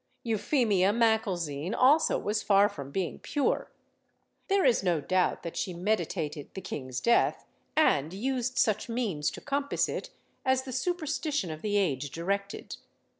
Euphemia 0.23 0.91
Macalzean 0.91 1.75
also 1.75 2.17
was 2.17 2.41
far 2.41 2.67
from 2.67 2.89
being 2.89 3.19
pure. 3.19 3.69
There 4.47 4.65
is 4.65 4.81
no 4.81 4.99
doubt 4.99 5.43
that 5.43 5.55
she 5.55 5.75
meditated 5.75 6.51
the 6.55 6.61
king's 6.61 6.99
death, 6.99 7.45
and 7.77 8.11
used 8.11 8.57
such 8.57 8.89
means 8.89 9.29
to 9.29 9.41
compass 9.41 9.87
it 9.87 10.09
as 10.43 10.63
the 10.63 10.73
superstition 10.73 11.51
of 11.51 11.61
the 11.61 11.77
age 11.77 12.09
directed. 12.09 12.77